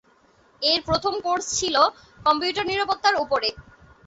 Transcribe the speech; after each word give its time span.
এর 0.61 0.79
প্রথম 0.87 1.13
কোর্স 1.25 1.45
ছিল 1.59 1.75
কম্পিউটার 2.25 2.65
নিরাপত্তার 2.71 3.15
ওপরে। 3.23 3.49